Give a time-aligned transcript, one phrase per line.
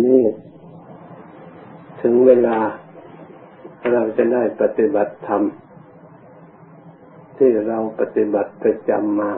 [0.00, 0.24] นี่
[2.00, 2.58] ถึงเวลา
[3.92, 5.42] เราจะได้ปฏิบัติธรรม
[7.36, 9.32] ที่เราปฏิบัติประจำมา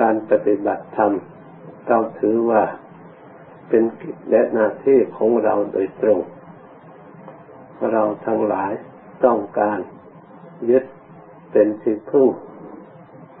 [0.00, 1.12] การปฏิบัติธรรม
[1.86, 2.62] เราถือว่า
[3.68, 6.20] เป็นกิจและหน้าที่ของเราโดยตรง
[7.92, 8.72] เราทั้งหลาย
[9.24, 9.78] ต้องการ
[10.70, 10.84] ยึด
[11.50, 12.28] เป็นที่พึ่ง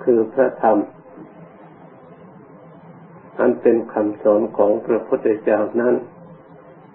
[0.04, 0.78] คือพระธรรม
[3.44, 5.94] อันเป็นคำสอนของพระพุทธเจ้านั้น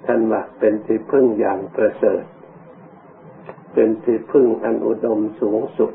[0.05, 2.23] ท่านว่าเป็นที่พึ่งอย่างประเสริฐ
[3.73, 5.91] เป็นที่พึ่งอันอุดมสูงสุด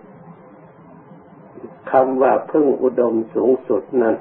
[1.90, 4.16] คำว่าพึ่งอุดมสูงสุดนั้น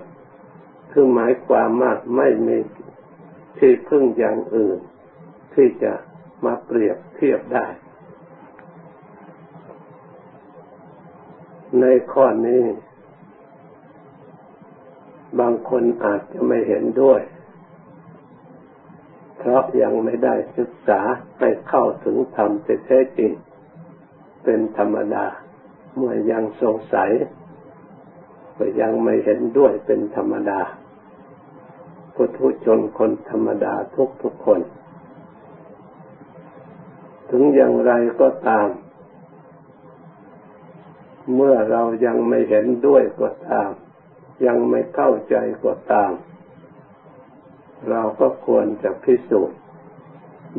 [0.92, 2.58] คือหมายความว่าไม่มี
[3.58, 4.80] ที่พึ่งอย่างอื่น
[5.54, 5.94] ที่จะ
[6.45, 7.68] มาเปรียบเทียบได้
[11.81, 12.64] ในข้อนี้
[15.40, 17.22] บางคนอาจจะไม่เห็นด้วย
[19.38, 21.02] เพราะยังไม่ได้ศึกษา
[21.39, 22.50] ให้เข้าถึงธรรม
[22.86, 23.31] แท้จริง
[24.44, 25.26] เป็นธรรมดา
[25.95, 27.11] เมื่อยังสงสัย
[28.58, 30.61] ก็ยังไม่เห็นด้วยเป็นธรรมดา
[32.16, 34.59] พุทุชนคนธรรมดาทุกทุกคน
[37.30, 38.67] ถึงอย่างไรก็ตาม
[41.36, 43.72] เมื่อเรายังไม่เห็นด้วยก็ตาม
[44.45, 46.12] ยังไม่เข้าใจก็ตาม
[47.89, 49.59] เราก็ควรจะพิสูจน์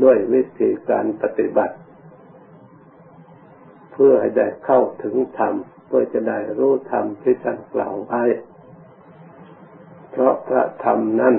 [0.02, 1.76] ด้วยวิธีการปฏิบัติ
[3.92, 5.54] เพื่อให้ได้เข้าถึงธรรม
[5.86, 8.22] เพื่อจะได้รู้ธรรมที่ท่านกล่าวไว้
[10.10, 11.34] เพราะพระธรรมนั้น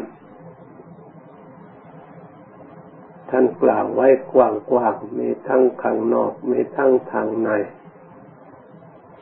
[3.29, 7.49] ท่านกล่าวไว้กว้างๆมีทั้งข้างนอกมีทั้งทางใน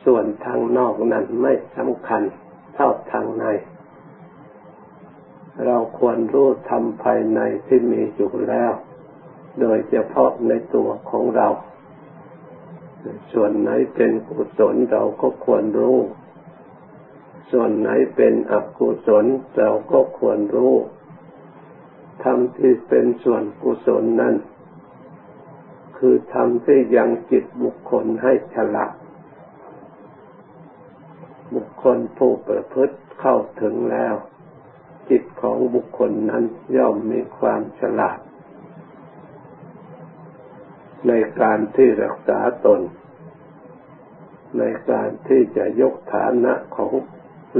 [0.04, 2.22] ส่วนทางนอกนั้นไม่สำคัญ
[2.74, 3.44] เท่าทางใน
[5.66, 8.72] เราควรรู้ทำภายในที่มีอยู่แล้ว
[9.60, 11.48] โดยเฉพาะในตัวของเรา
[13.32, 15.98] ส่วนไหนเป็นกุศลเราก็ควรรู้
[17.50, 19.24] ส่วนไหนเป็นอกุศล
[19.56, 20.74] เราก็ควรรู้
[22.24, 24.34] ทำที่เป็นส่วนกุศลนั้น
[25.98, 28.92] คือทำที่ยังจิตบุคคลให้ฉลาด
[31.52, 34.14] บุคคลผู้ประพฤติเข้าถึงแล้ว
[35.10, 36.44] จิตของบุคคลนั้น
[36.76, 38.18] ย่อมมีความฉลาด
[41.08, 42.80] ในการที่รักษาตน
[44.58, 46.92] ในการที่จะยกฐานะของ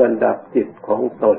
[0.00, 1.38] ระดับจิตของตน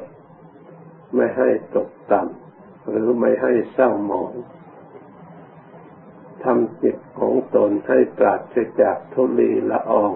[1.16, 4.34] ไม่ให้ตกต่ำหรือไม่ให้เศร้าหมอง
[6.44, 10.12] ทำจิตของตนให้ปราศจากทุลีละออง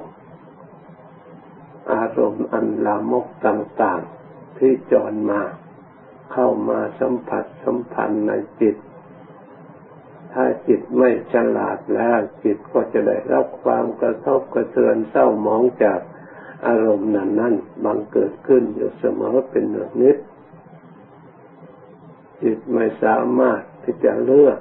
[1.93, 5.41] อารมณ์อันลามกต่างๆ ที่จรมา
[6.33, 8.75] เข้ามาสัมผัสสัมพันธ์ในจิต
[10.33, 15.99] ถ้าจิตไม่ฉลาดแล้ว จิตก็จะได้รับความกระทบกระเทือนเศร้าหมองจาก
[16.67, 17.55] อารมณ์นั้นนั้น
[17.85, 20.17] บังเกิดขึ้นอยู่เสมอเป็นเนืองนิด
[22.43, 24.59] จิตไม่สามารถที่จะเลือก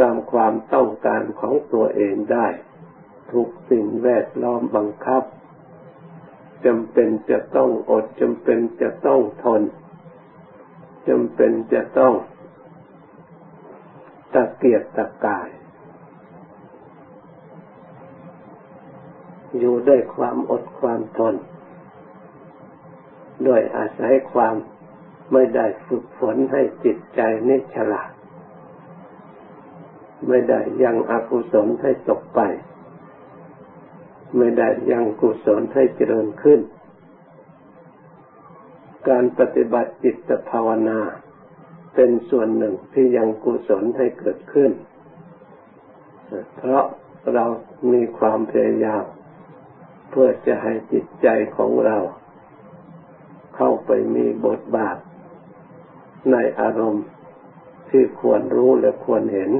[0.00, 2.46] ตามความต้องการของตัวเองได้
[3.32, 5.22] ถูกสิ่งแวดล้อมบังคับ
[6.64, 9.62] จำเป็นจะต้องอดจำเป็นจะต้องทน
[11.08, 12.14] จำเป็นจะต้อง
[14.34, 15.48] ตะเกียกตะกาย
[19.58, 21.34] อยู่ด้วยความอดความทน
[23.44, 24.54] โดยอาศัยความ
[25.32, 28.10] ไม่ได้ฝึกฝนให้จิตใจนี่ฉลาด
[30.28, 32.40] ไม่ได้ยังอกุศลให้ตกไป
[34.36, 36.60] ไม่ได้ยังกุศลให้เจริญขึ้น
[39.08, 41.00] การปฏิบัติจิตภาวนา
[41.94, 44.72] เป็นส่วนหนึ่งที่ยังกุศลให้เกิดขึ้น
[46.56, 46.84] เพราะ
[47.34, 47.44] เรา
[47.92, 49.04] มีความพยายาม
[50.10, 51.98] เพื่อจะให้จิตใจของเรา
[53.56, 54.96] เข้าไปมีบทบาท
[56.32, 57.06] ในอารมณ์
[57.90, 59.50] ที่ควรรู้และควรเห็น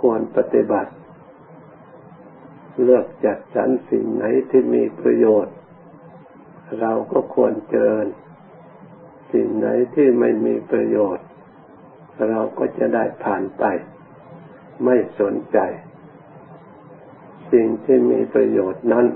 [0.00, 0.92] ควรปฏิบัติ
[2.82, 5.54] เลือกจัดสรรสิ่งไหนที่มีประโยชน์
[6.80, 8.06] เราก็ควรเจริญ
[9.32, 11.26] สิ่งไหนที่ไม่มีประโยชน์
[12.28, 13.64] เราก็จะได้ผ่านไป
[14.84, 15.58] ไม่สนใจ
[17.52, 19.06] สิ่งที่มีประโยชน์นั้น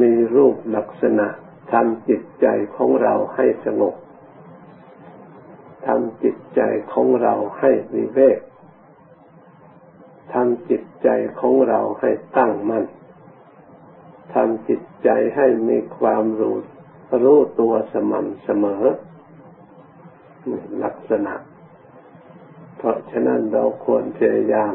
[0.00, 1.28] มีรูปลักษณะ
[1.72, 2.46] ทำจิตใจ
[2.76, 3.94] ของเราให้สงบ
[5.86, 6.60] ทำจิตใจ
[6.92, 8.38] ของเราให้วิเวก
[10.34, 11.08] ทำจิตใจ
[11.40, 12.84] ของเราให้ตั้งมัน่น
[14.34, 16.56] ทำจิตใจให้มีความรู้
[17.22, 18.84] รู้ตัวสม่ำเสมอ
[20.82, 21.34] ลักษณะ
[22.76, 24.72] เพราะฉะนั้นเราควรพยายาม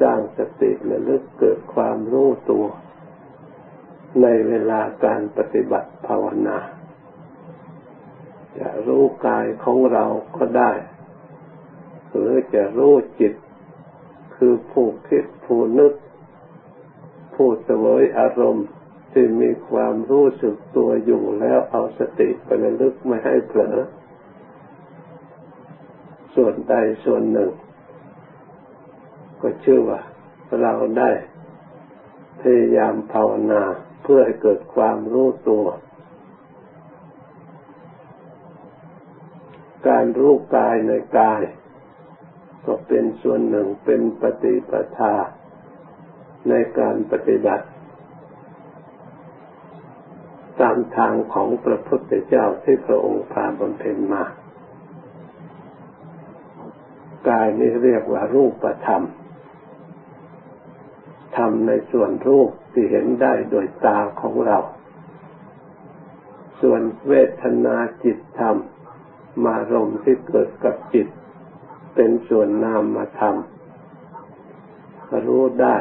[0.00, 2.66] สร้างสติระลึกเกิดความรู้ตัว
[4.22, 6.58] ในเวลาการปฏิบัติภาวนา
[8.58, 10.04] จะรู้กายของเรา
[10.36, 10.72] ก็ได้
[12.10, 13.34] หรือจะรู้จิต
[14.74, 15.92] ผู้คิดผู้นึก
[17.34, 18.68] ผู้เสวยอารมณ์
[19.12, 23.76] ที่มีความรู้สึกตัวอยู่แล้วเอาสติไประลึกไม่ให้เผลอ
[26.34, 26.74] ส่วนใด
[27.04, 27.50] ส่วนหนึ่ง
[29.40, 30.00] ก็ชื่อว่า
[30.62, 31.10] เราได้
[32.40, 33.62] พยายามภาวนา
[34.02, 35.66] เพื่อให้เกิดความรู้ตัว
[39.88, 41.42] การรู้กายในกาย
[42.66, 45.14] ก็เป็นส่วนหนึ่งเป็นปฏิปทา
[46.48, 47.66] ในการปฏิบัติ
[50.60, 54.24] ตามทางของพระพุทธเจ้าที่พระองค์พาบำเพ็ญมา
[57.28, 59.02] กายนี้เรียกว่ารูปธรรม
[61.36, 64.58] ธรรมในส่วนรูปที่เห็นได้โดยตาของเรา
[66.60, 68.56] ส่วนเวทนาจิตธรรม
[69.44, 71.08] มารมที่เกิดกับจิต
[71.94, 73.36] เป็นส่วนนามธรรม
[75.26, 75.76] รู้ได้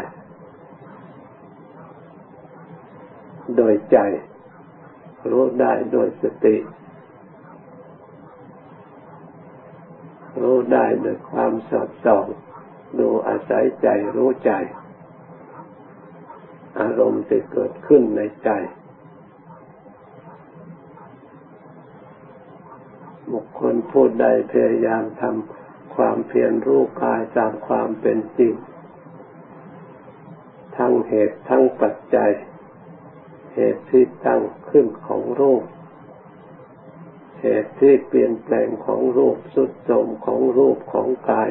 [3.57, 3.97] โดยใจ
[5.29, 6.55] รู้ได้โดยสติ
[10.41, 12.25] รู้ได้โดยความสอดส่อง
[12.99, 14.51] ดูอาศัยใจรู้ใจ
[16.79, 18.49] อารมณ์ที่เกิดขึ้นในใจ
[23.31, 25.62] บุคคลผู้ใดพยายามทำ
[25.95, 28.53] ความเพียรรู้กายตามความเป็นจริง
[30.77, 32.31] ทั้งเหตุทั้งปัจจัย
[33.53, 35.63] เหตุที่ตั้งขึ้นของรูป
[37.41, 41.49] เหตุที่เปลี่ยนแปลงของรูปสุดโทมของรูปของกาย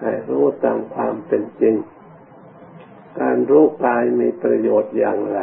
[0.00, 1.76] ให้รู้ตามความเป็นจริง
[3.20, 5.40] การรู้กายมีประโยชน์อย่างไร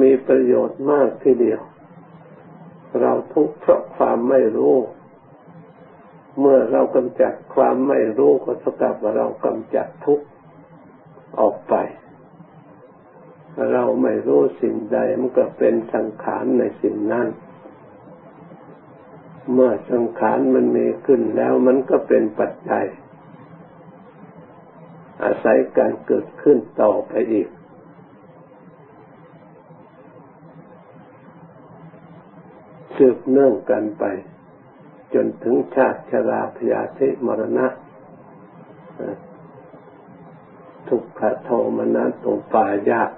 [0.00, 1.60] มีประโยชน์มากทีเดียว
[3.00, 4.76] เราทุกข์เพราะความไม่รู้
[6.38, 10.26] เมื่อเรากำจัดความไม่รู้ก็เท่ากับว่าเรากำจัดทุกข์
[11.40, 11.74] ออกไป
[13.72, 17.28] เราไม่รู้สิ่งใดมันก็เป็นสังขารในสิ่งนั้น
[19.52, 22.86] เมื่อสังขารมันมีขึ้นแล้วมันก็เป็นปัจจัย
[25.24, 27.48] อาศัยการเกิดขึ้นต่อไปอีก
[32.96, 34.04] สืบเนื่องกันไป
[35.14, 37.66] จนถึงชาติชราพยาธิมรณะ
[40.88, 43.10] ทุกขโทมนัสตุปายาต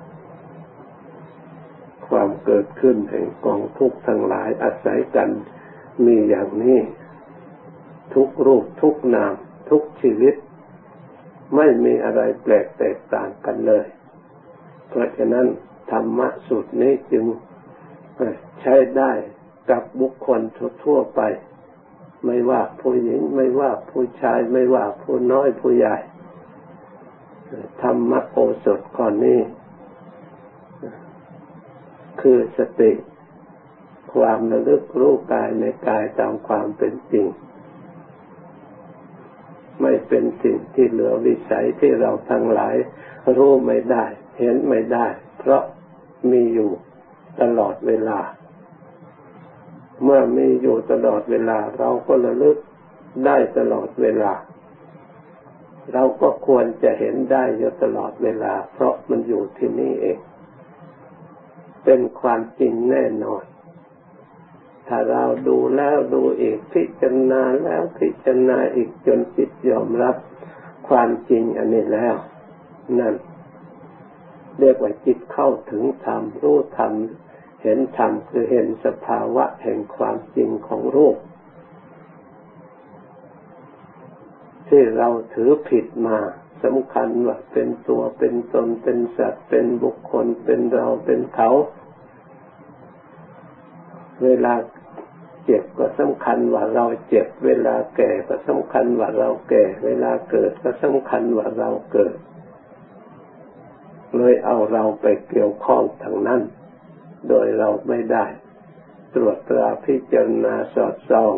[2.08, 5.30] ความเกิดขึ้นแห่งกองทุกข์ทั้งหลายอาศัยกัน
[6.04, 6.80] มีอย่างนี้
[8.14, 9.34] ทุกรูปทุกนาม
[9.70, 10.34] ทุกชีวิต
[11.56, 13.86] ไม่มีอะไรแปลกแตกต่างกันเลย
[14.88, 15.46] เพราะฉะนั้น
[15.90, 17.24] ธรรมะสูตรนี้จึง
[18.60, 19.12] ใช้ได้
[19.70, 20.40] กับบุคคล
[20.84, 21.20] ทั่วไป
[22.26, 25.96] ไม่ว่าผู้หญิง ไม่ว่าผู้ชาย ไม่ว่าผู้น้อยผู้ใหญ่
[27.82, 29.40] ธรรมโอสถข้อนี้
[32.20, 32.92] คือสติ
[34.14, 37.26] ความระลึกรู้กายในกายตามความเป็นจริง
[39.82, 42.74] ไม่เป็นสิ่งที่เหลือวิสัยที่เราทั้งหลาย
[43.36, 44.04] รู้ไม่ได้
[44.38, 45.06] เห็นไม่ได้
[45.38, 45.62] เพราะ
[46.30, 46.70] มีอยู่
[47.40, 48.20] ตลอดเวลา
[50.02, 52.58] เมื่อมีอยู่ตลอดเวลา เราก็ระลึก
[53.26, 54.32] ได้ตลอดเวลา
[55.92, 60.18] เราก็ควรจะเห็นได้อยู่ตลอดเวลา เพราะมันอยู่ที่นี่เอง
[61.84, 63.44] เป็นความจริงแน่นอน
[64.88, 70.16] ถ้าเราดูแล้วดูอีกพิจารณาแล้วพิจารณาอีกจนจิตยอมรับ
[70.88, 72.14] ความจริงอันนี้แล้ว
[72.98, 73.14] นั่น
[74.60, 76.92] เรียกว่าจิตเข้าถึงธรรมรู้ธรรม
[77.68, 81.16] เห็นธรรมคือเห็นสภาวะแห่งความจริงของรูป
[84.68, 86.18] ที่เราถือผิดมา
[86.64, 91.50] สำคัญว่าเป็นตัวเป็นตนเป็นสัตว์เป็นบุคคลเป็นเราเป็นเขา
[94.24, 94.54] เวลา
[95.44, 102.14] เจ็บก็สำคัญว่าเราเจ็บ เวลาแก่ก็สำคัญว่าเราแก่ เวลาเกิดก็สำคัญว่าเราเกิด
[104.16, 106.42] เลยเอาเราไปเกี่ยวข้องทางนั้น
[107.28, 108.26] โดยเราไม่ได้
[109.14, 111.34] ตรวจตราพิจารณาสอดส่อง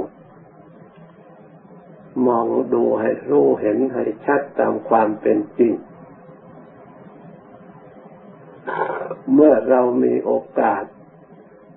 [2.27, 5.75] มองดูให้รู้เห็นให้ชัดตามความเป็นจริง
[9.35, 10.85] เมื่อเรามีโอกาส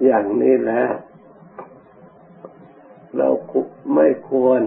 [0.04, 0.92] อย่างนี้แล้ว
[3.18, 3.30] เรา
[3.96, 4.62] ไม่ควร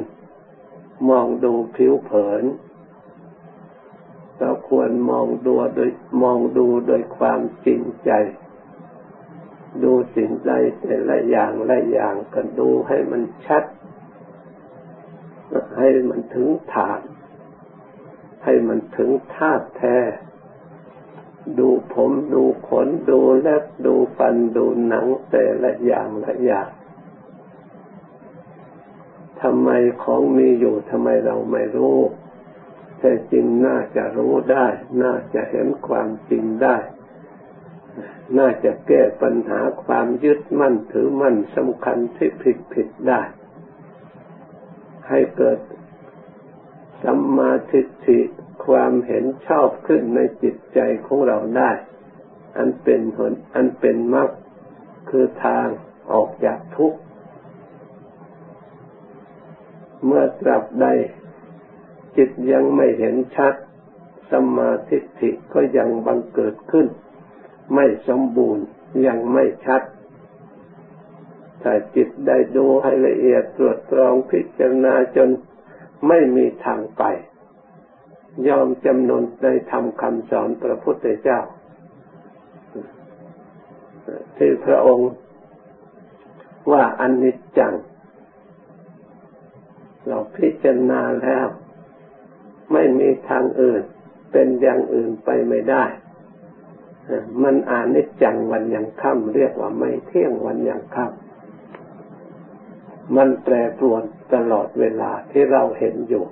[1.11, 2.45] มองดูผิวเผิน
[4.39, 5.91] เราควรมองดูโดย
[6.23, 8.11] มองดูโดยความจริงใจ
[9.83, 13.65] ดูสิ่งใดแต่ละอย่างละอย่างก็ดูให้มันชัด
[15.79, 17.01] ให้มันถึงฐาน
[18.45, 19.99] ให้มันถึงธาตุแท้
[21.59, 26.69] ดูผมดูขนดูเล็บดูฟันดูหนังแต่ละอย่างละอย่าง
[29.41, 29.71] ทำไม
[30.03, 31.99] ของมีอยู่ทำไมเราไม่รู้
[32.99, 34.67] แต่จริงน่าจะรู้ได้
[35.03, 36.77] น่าจะเห็นความจริงได้
[38.39, 43.23] น่าจะแก้ปัญหาความยึดมั่นถือมั่นสำคัญที่ผิดผิดได้
[45.09, 45.59] ให้เกิด
[47.03, 48.21] สัมมาทิฏฐิ
[48.67, 51.71] ความเห็นชอบขึ้นในจิตใจของเราได้
[52.57, 54.29] อันเป็นผลอันเป็นมรรค
[55.09, 55.67] คือทาง
[56.13, 56.99] ออกจากทุกข์
[60.07, 60.87] เมื่อตราบใด
[62.17, 63.55] จิตยังไม่เห็นชัด
[64.31, 66.87] สัมาธิิก็ยังบังเกิดขึ้น
[67.75, 68.65] ไม่สมบูรณ์
[69.07, 69.83] ยังไม่ชัด
[71.63, 75.29] ถ้าจิตได้ดูให้ละเอียดตรวจตรองพิจารณาจน
[76.09, 77.03] ไม่มีทางไป
[78.49, 81.41] ยอมจำนนในธรรมคำสอนพระพุทธเจ้า
[84.37, 85.11] ที่พระองค์
[86.73, 87.75] ว่าอนิจจัง
[90.07, 91.47] เราพิจารณาแล้ว
[92.73, 93.83] ไม่มีทางอื่น
[94.33, 95.85] เป็นอย่างอื่นไปไม่ได้
[97.43, 101.25] มันอานิจจังวันยังค่ำเรียกว่าไม่เที่ยงวันยังค่ำ
[103.17, 104.03] มันแปรปรวน
[104.35, 106.25] ตลอดเวลาที่เราเห็นอยู่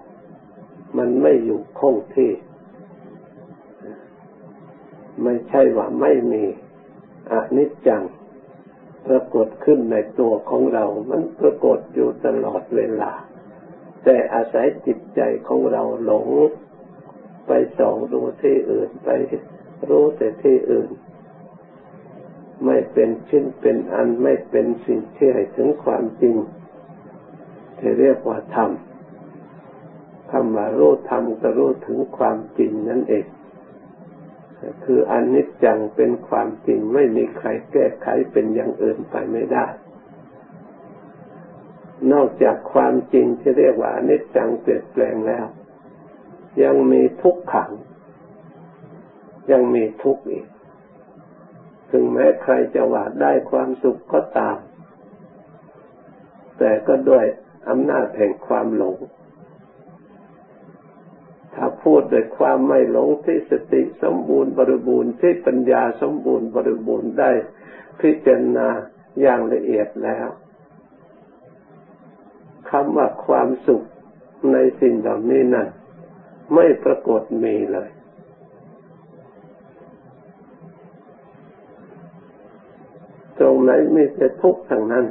[0.98, 2.32] มันไม่อยู่คงที่
[5.22, 6.44] ไม่ใช่ว่าไม่มี
[7.32, 8.02] อนิจจัง
[9.06, 13.12] ปรากฏขึ้นในตัวของเรา มันปรากฏอยู่ตลอดเวลา
[14.04, 16.28] แต่อาศัยจิตใจของเราหลง
[17.46, 19.08] ไปส่องดูที่อื่นไป
[19.88, 20.90] รู้แต่ที่อื่น
[22.66, 26.36] ไม่เป็นชิ้นเป็นอันไม่เป็นสิ่งที่ให้ถึงความจริง
[27.78, 28.70] ที่เรียกว่าธรรม
[30.30, 33.26] คำว่ารู้ธรรมก็รู้ถึงความจริงนั่นเอง
[34.84, 39.66] คืออนิจจังเป็นความจริงไม่มีใครแก้ไขเป็นอย่างอื่นไปไม่ได้
[42.12, 45.46] นอกจากความจริงที่เรียกว่าอนิจจังเปลี่ยนแปลงแล้ว
[46.62, 47.70] ยังมีทุกขัง
[49.50, 50.46] ยังมีทุกข์อีก
[51.90, 54.56] ถึงแม้ใครจะหว่าได้ความสุขก็ตาม
[56.58, 57.24] แต่ก็ด้วย
[57.68, 58.96] อำนาจแห่งความหลง
[61.54, 67.30] ถ้าพูดด้วยความไม่หลงที่สติสมบูรณ์บริบูรณ์ที่ปัญญาสมบูรณ์บริบูรณ์ได้
[68.00, 68.68] พิจารณา
[69.20, 70.28] อย่างละเอียดแล้ว
[72.70, 73.82] คำว่าความสุข
[74.52, 75.68] ในสิ่งเหล่านี้นั้น
[76.54, 77.90] ไม่ปรากฏมีเลย
[83.38, 85.06] ตรง ไหนมีแต่ทุกข์ทางนั้น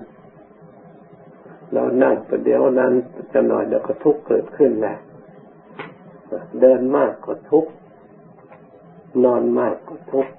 [1.74, 2.94] เรานั่งประเดี๋ยวนั้น
[3.34, 5.00] จะหน่อยเดี๋ยวก็ทุกข์เกิดขึ้นแล้ว
[6.60, 7.72] เดินมากก็ทุกข์
[9.24, 10.32] นอนมากก็ทุกข์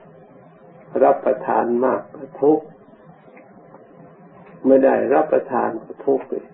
[1.02, 2.64] รับประทานมากก็ทุกข์
[4.66, 6.46] ไม่ได้รับประทานก็ทุกข์เลย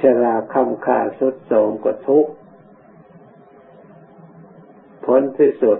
[0.00, 2.30] ชราคำขาสุดโสมก็ทุกข์
[5.06, 5.78] ผลที่สุด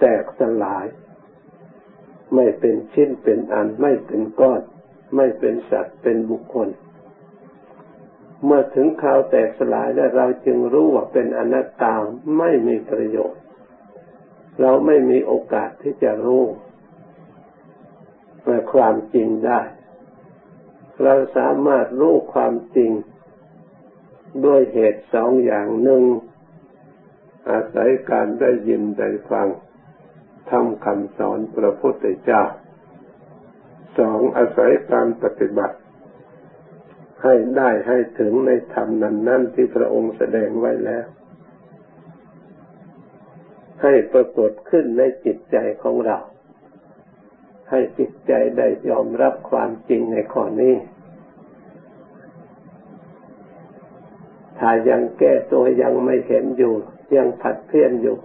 [0.00, 0.86] แตกสลาย
[2.34, 4.60] ไม่เป็นชิ้นเป็นอันไม่เป็นก้อน
[5.16, 6.68] ไม่เป็นสัตว์เป็นบุคคล
[8.44, 11.94] เมื่อถึงคราวแตกสลายแล้วเราจึงรู้ว่าเป็นอนัตตา
[12.38, 13.42] ไม่มีประโยชน์
[14.60, 16.44] เราไม่มีโอกาสที่จะรู้
[18.72, 19.60] ความจริงได้
[21.02, 22.90] เราสามารถรู้ความจริง
[24.44, 26.02] ด้วยเหตุสองอย่างหนึ่ง
[27.50, 29.48] อาศัยการได้ยินได้ฟัง
[30.50, 32.42] ทำคำสอนพระพุทธเจ้า
[33.98, 35.76] สองอาศัยการปฏิบัติ
[37.22, 41.06] ให้ได้ให้ถึงในธรรมนั้นนั่นที่พระองค์แสดงไว้แล้ว
[43.82, 46.18] ให้ปรากฏขึ้นในจิตใจของเรา
[47.70, 50.74] ให้จิตใจได้ยอมรับความจริงในข้อนี้
[54.58, 56.74] ถ้ายังแก้ตัวยังไม่เห็นอยู่
[57.16, 58.16] ยังผัดเพี้ยนอยู่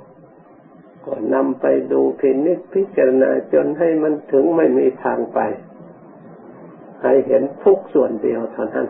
[1.06, 5.40] ก็นำไปดูพินิจพิจารณาจนให้มันถึงไม่มีทางไป
[7.04, 8.88] ให้เห็นทุกส่วนเดียวเท่านั้น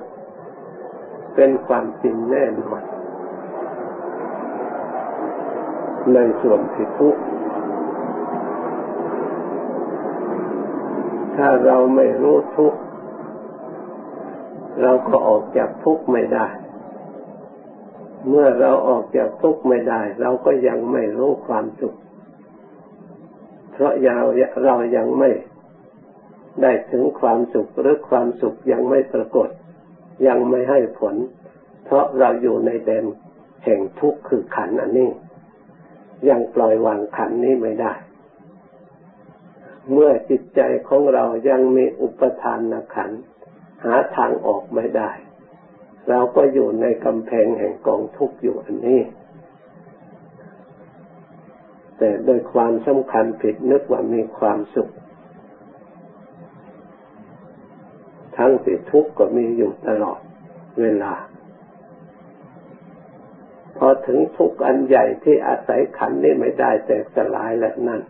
[1.36, 2.82] เป็นความจริงแน่นอน
[6.14, 7.22] ในส่วนที่ทุกข์
[11.36, 12.80] ถ้าเราไม่รู้ทุกข์
[14.82, 16.48] เราก็ออกจากทุกข์ไม่ได้
[18.30, 21.96] เมื่อเราออกจากทุกข์ไม่ได้ เราก็ยังไม่รู้ความสุข
[23.72, 24.25] เพราะยาว
[24.65, 25.32] เรายังไม่
[26.62, 29.50] ได้ถึงความสุขหรือความสุขยังไม่ปรากฏ
[30.27, 31.15] ยังไม่ให้ผล
[31.86, 33.06] เพราะเราอยู่ในแดน
[33.63, 35.10] แห่งทุกข์คือขันอันนี้
[36.30, 37.94] ยังปล่อยวางขันนี้ไม่ได้
[39.92, 43.12] เมื่อจิตใจของเรายังมีอุปทานขัน
[43.84, 45.10] หาทางออกไม่ได้
[46.10, 49.02] เราก็อยู่ในกำแพงแห่งกองทุกข์อยู่อันนี้
[51.98, 54.90] แต่โดยความสำคัญผิดนึกว่ามีความสุข
[58.38, 60.20] ทั้งที่ทุกข์ก็มีอยู่ตลอด
[60.82, 61.14] เวลา
[63.78, 68.02] พอถึงทุกข์อันใหญ่ที่อาศัยขันนี้ไม่ได้แตกสลายแล้วนั่น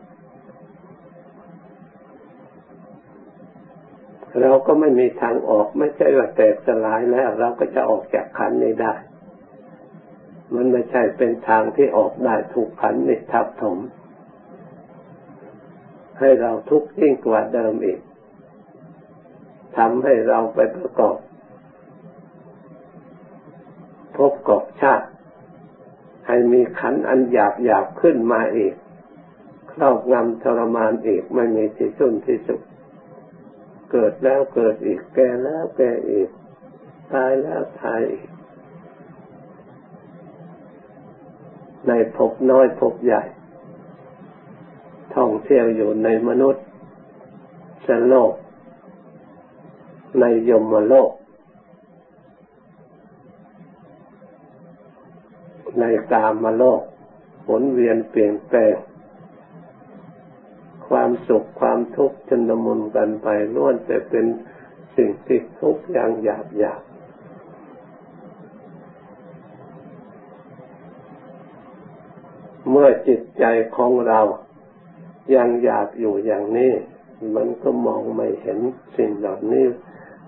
[4.41, 8.93] เราก็ไม่มีทางออก ไม่ใช่ว่าแตกสลายแล้ว เราก็จะออกจากขันนี้ได้
[10.53, 13.77] มันไม่ใช่เป็นทางที่ออกได้ถูกขันนี้ทับถม
[16.19, 17.99] ให้เราทุกข์ยิ่งกว่าเดิมอีก
[19.77, 21.17] ทำให้เราไปประกอบ
[24.15, 25.07] พบกอบชาติ
[26.27, 28.73] ให้มีขันอันหยาบหยาบขึ้นมาอีก
[29.71, 32.59] ครอบงำทรมานอีกไม่มีที่สุดที่สุด
[33.95, 36.29] เกิดแล้วเกิดอีก แก่แล้วแก่อีก
[37.13, 38.27] ตายแล้วตายอีก
[41.87, 43.23] ในภพน้อยภพใหญ่
[45.15, 46.63] ท่องเที่ยวอยู่ในมนุษย์
[47.87, 48.33] สโลก
[50.19, 51.11] ในยมโลก
[55.79, 56.81] ในกามโลก
[57.43, 58.75] หมุนเวียนเปลี่ยนแปลง
[60.93, 64.25] ความสุขความทุกข์ชนมุนกันไปล้วนแต่เป็น
[64.95, 66.81] สิ่งที่ทุกข์อย่างหยาบหยาบ
[72.69, 73.43] เมื่อจิตใจ
[73.75, 74.21] ของเรา
[75.35, 76.73] ยังหยาบอยู่อย่างนี้
[77.35, 78.59] มันก็มองไม่เห็น
[78.97, 79.65] สิ่งเหล่านี้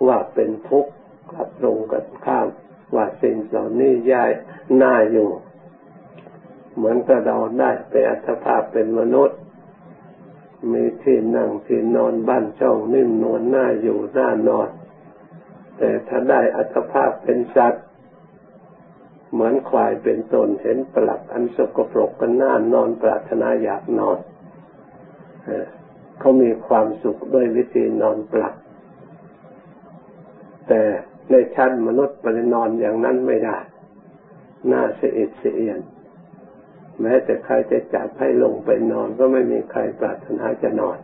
[0.08, 0.91] ว่าเป็นทุกข์
[1.34, 2.47] กับตรงกันข้าม
[2.95, 4.32] ว่าสิ่งเหล่านี้ย้าย
[4.78, 5.30] หน้าอยู่
[6.75, 9.39] เหมือนกับเราได้ไปอัตภาพเป็นมนุษย์
[10.73, 14.69] มีที่นั่งที่นอนบ้านช่องนิ่มนวลหน้าอยู่หน้านอน
[15.78, 17.86] แต่ถ้าได้อัตภาพเป็นสัตว์
[19.32, 24.19] เหมือนควายเป็นตนเห็นปลักอันสกปรกกันหน้านอนปรารถนาอยากนอน
[26.19, 28.56] เขามีความสุขด้วยวิธีนอนปลัก
[30.67, 30.82] แต่
[31.30, 33.58] ในชั้นมนุษย์ไปนอนอย่างนั้นไม่ได้
[34.67, 35.80] หน้าเสียดเสียน
[37.01, 40.97] แม้แต่ใครจะจับให้ลงไปนอนก็ไม่มีใครปรารถนาจะนอน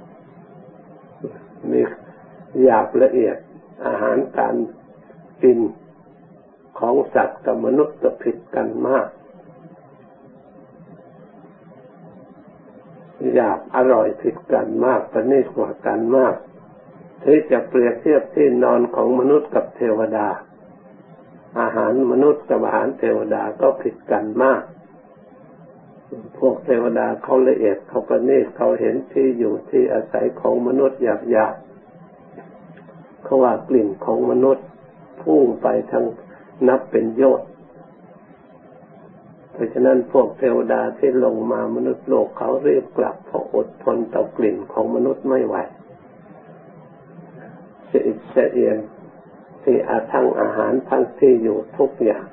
[1.72, 1.80] มี
[2.64, 3.38] หยาบละเอียด
[3.88, 4.56] อาหารการ
[5.44, 5.58] กิน
[6.80, 9.08] ของสัตว์กับมนุษย์จะผิดกันมาก
[13.34, 16.36] หยาบอร่อยผิดกันมากประณีตกว่ากันมาก
[17.24, 20.28] ที่จะเปรียบเทียบที่นอนของมนุษย์กับเทวดา
[21.60, 24.62] อาหารมนุษย์กับอาหารเทวดาก็ผิดกันมาก
[26.40, 31.56] พวกเทวดาเขาละเอียดเขาประณีตเขาเห็นที่อยู่ที่อาศัยของมนุษย์หยาบหยาบ
[33.24, 34.66] เขาว่ากลิ่นของมนุษย์
[35.22, 36.06] พุ่งไปทาง
[36.68, 37.48] นับเป็นโยชน์
[39.54, 45.56] เพราะฉะนั้นพวกเทวดาที่ลงมามนุษย์โลกเขาเรียบกลับเพราะอดทนต่อกลิ่นของมนุษย์ไม่ไหว
[47.88, 48.78] เสียเสียน
[49.64, 52.26] ที่อาทั้งอาหารทั้งที่อยู่ทุกอย่าง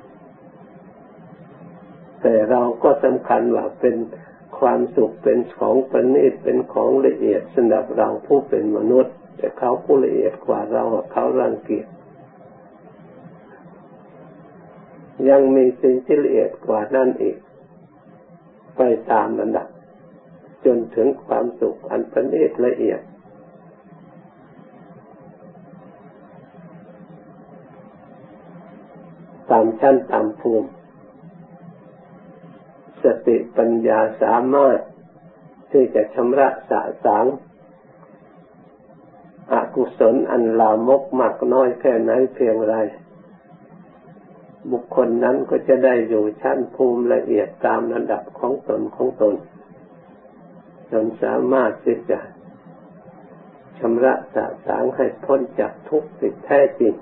[2.21, 3.95] แต่เราก็สำคัญว่าเป็น
[4.59, 11.87] ความสุขเป็นของประณีตเป็นของละเอียดสำหรับเราผู้เป็นมนุษย์ แต่เขาผู้ละเอียดกว่าเราเขารังเกียจ
[15.29, 17.37] ยังมีสิ่งที่ละเอียดกว่านั่นอีก
[18.77, 19.67] ไปตามระดับ
[20.65, 23.01] จนถึงความสุขอันประณีตละเอียด
[29.51, 30.69] ตามชั้นตามภูมิ
[33.03, 34.79] สติปัญญาสามารถ
[35.71, 37.25] ที่จะชำระสะสาง
[39.53, 42.75] อกุศลอันลามกมากน้อยแค่ไหนเพียงไร
[44.71, 49.35] บุคคลนั้นก็จะได้อยู่ชั้นภูมิละเอียดตามระดับของตนของตน
[50.91, 52.19] จนสามารถที่จะ
[53.79, 56.93] ชำระสะสางให้พ้นจากทุกข์ติดแท้จริง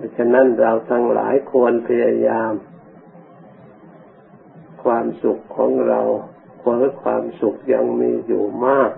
[0.00, 2.52] ราะฉะนั้นเราทั้งหลายควรพยายาม
[4.82, 6.00] ความสุขของเรา
[6.62, 8.90] ควรความสุขยังมีอยู่มาก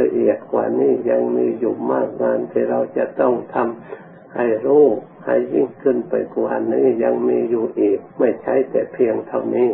[0.00, 4.86] ละเอียดกว่านี้ยังมีอยู่มากงานที่เราจะต้องทำให้รู้
[5.24, 9.70] ให้ยิ่งขึ้นไปกว่านี้ยังมีอยู่อีก ไม่ใช่แต่เพียงเท่านี้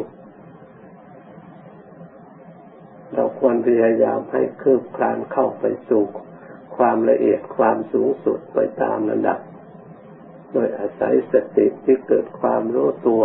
[3.15, 6.05] เราควรพยายามให้คืบคลานเข้าไปสู่
[6.77, 9.39] ความละเอียดความสูงสุดไปตามระดับ
[10.53, 13.23] โดยอาศัยสติที่เกิดความรู้ตัว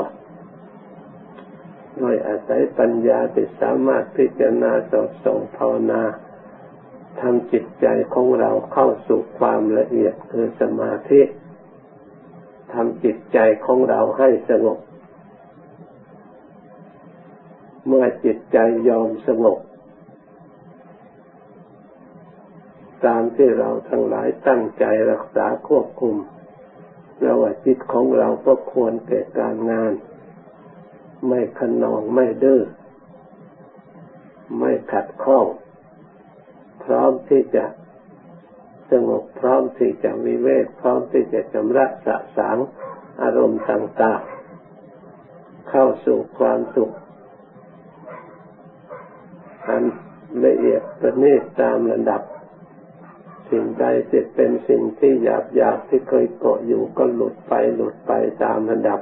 [1.97, 6.03] โดยอาศัยปัญญาที่สามารถพิจารณาสอดส่องภาวนา
[7.21, 11.21] ทำจิตใจของเราเข้าสู่ความละเอียดคือสมาธิ
[12.73, 14.79] ทำจิตใจของเราให้สงบ
[17.87, 18.57] เมื่อจิตใจ
[18.89, 19.59] ยอมสงบ
[23.05, 26.15] ตามที่เราทั้งหลายตั้งใจรักษาควบคุม
[27.21, 29.93] เราว่าจิตของเราก็ควรแก่การงาน
[31.27, 32.61] ไม่ขนองไม่ดื้อ
[34.59, 35.45] ไม่ขัดข้อง
[36.83, 37.65] พร้อมที่จะ
[38.91, 42.57] สงบพร้อมที่จะวิเวกพร้อมที่จะชำระสะสาง
[43.21, 46.91] อารมณ์ต่างๆ เข้าสู่ความสุข
[49.67, 49.83] อัน
[50.45, 52.21] ละเอียดประณีตตามระดับ
[53.51, 58.11] สิ่งใดที่เป็นสิ่งที่หยาบหยาบที่เคยเกาะอยู่ก็หลุดไปหลุดไป
[58.43, 58.99] ตามระดับ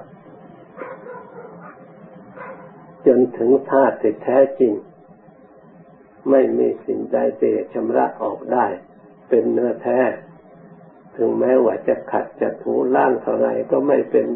[3.06, 4.74] จนถึงธาตุที่แท้จริง
[6.30, 8.66] ไม่มีสิ่งใดที่ชำระออกได้
[9.30, 10.00] เป็นเนื้อแท้
[11.16, 14.28] ถึงแม้ว่าจะขัดจะถูล่างเท่าไรก็ไม่เป็น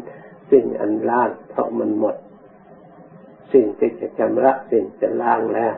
[0.50, 2.16] สิ่งอันล่างเพราะมันหมด
[3.52, 5.74] สิ่งที่จะชำระสิ่งจะล่างแล้ว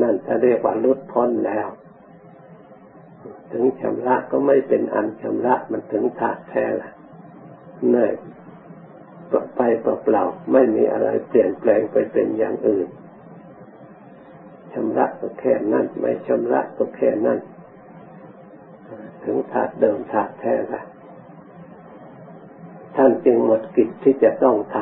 [0.00, 1.66] นั่นถ้าเรียกว่าลุดพ้นแล้ว
[3.52, 6.90] ถึงชำระก็ไม่เป็นอันชำระมันถึงถาแท้ละ
[7.88, 8.12] เนื่อย
[9.56, 12.88] ไปเปล่าๆไม่มีอะไรเปลี่ยนแปลงไปเป็นอย่างอื่น
[14.72, 17.38] ชำระก็แค่นั้นไม่ชำระก็แค่นั้น
[19.24, 20.82] ถึงถาดเดิมถาดแท้ละ
[22.96, 24.76] ท่านจึงหมดกิจที่จะต้องท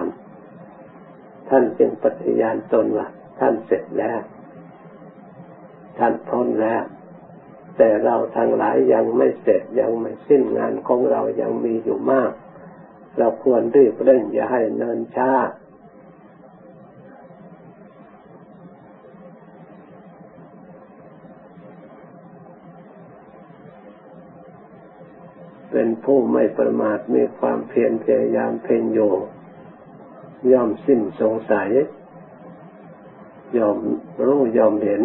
[0.70, 3.07] ำท่านจึงปฏิญาณตนว่า
[3.38, 4.20] ท่านเสร็จแล้ว
[5.98, 6.83] ท่านพ้นแล้ว
[7.78, 12.32] แต่เราทั้งหลายยังไม่เสร็จยังไม่สิ้นงานของเรายังมีอยู่มาก
[13.18, 15.32] เราควรรีบเร่งอย่าให้เนินช้า
[25.70, 29.00] เป็นผู้ไม่ประมาทมีความเพียรพยายามเพ่งโย
[30.52, 31.70] ย่อมสิ้นสงสัย
[33.56, 33.76] ยอม
[34.26, 35.02] รู้ยอมเห็น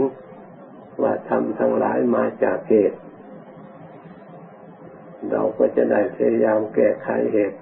[1.01, 2.99] ว่าทำทั้งหลายมาจากเหตุ
[5.31, 7.59] เราก็จะได้พยายามแก้ไขเหตุ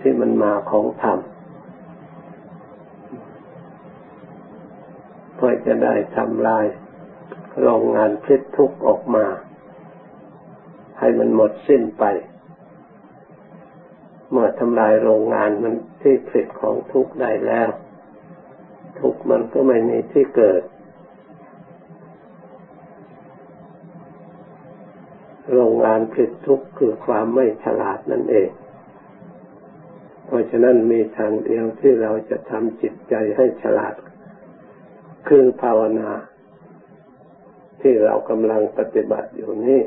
[0.00, 1.18] ที่มันมาของธรรม
[5.34, 6.66] เพื่อจะได้ทำลาย
[7.62, 9.26] โรงงานพิษทุกข์ออกมา
[10.98, 12.04] ให้มันหมดสิ้นไป
[14.30, 17.68] เมื่อทำลายโรงงานมันที่ผลิตของทุกข์ได้แล้ว
[19.00, 20.62] ทุกข์มันก็ไม่มีที่เกิด
[25.56, 28.50] โรงงานผลิตทุกข์คือความไม่ฉลาดนั่นเอง
[30.26, 33.94] เพราะฉะนั้นมีทางเดียวที่เราจะทำจิตใจให้ฉลาด
[35.28, 36.10] คือภาวนา
[37.80, 39.80] ที่เรากำลังปฏิบัติอยู่นี้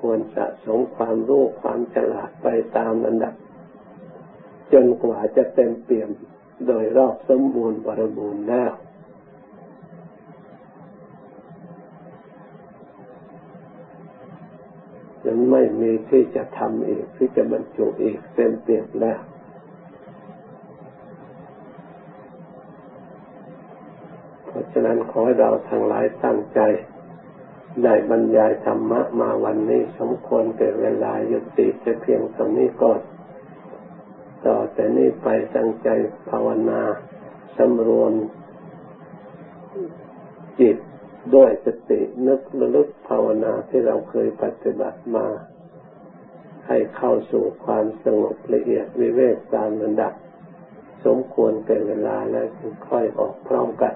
[0.00, 3.34] ควรสะสมความรู้ความฉลาดไปตามระดับ
[4.72, 6.10] จนกว่าจะเต็มเปี่ยม
[6.66, 8.72] โดยรอบสมบูรณ์บริบูรณ์แล้ว
[15.32, 19.18] ยังไม่มีที่จะทำอีกที่จะบรรจุอีกเต็มเปี่ยมแล้ว
[24.46, 26.60] เพราะฉะนั้นขอให้เราทั้งหลายตั้งใจ
[27.84, 33.00] ได้บรรยายธรรมะมาวันนี้สมควรเป็นเวลายุติจะเพียงตรงนี้ก่อน
[34.46, 35.88] ต่อแต่นี้ไปตั้งใจ
[36.30, 36.80] ภาวนา
[37.56, 38.12] สำรวม
[40.60, 40.76] จิต
[41.34, 45.26] ด้วยสตินึกระลึกภาวนาที่เราเคยปฏิบัติมา
[46.66, 50.12] ให้เข้าสู่ความสงบละเอียดวิเวกตามระดับ
[51.04, 52.46] สมควรเป็นเวลาแล้ว
[52.88, 53.94] ค่อยออกพร้อมกัน